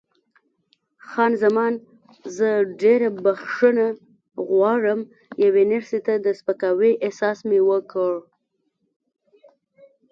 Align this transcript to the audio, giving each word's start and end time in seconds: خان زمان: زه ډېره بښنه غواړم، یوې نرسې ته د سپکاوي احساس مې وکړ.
خان 1.07 1.31
زمان: 1.43 1.73
زه 2.37 2.49
ډېره 2.81 3.09
بښنه 3.23 3.87
غواړم، 4.49 5.01
یوې 5.45 5.63
نرسې 5.71 5.99
ته 6.05 6.13
د 6.25 6.27
سپکاوي 6.39 6.91
احساس 7.05 7.39
مې 7.49 7.59
وکړ. 7.69 8.13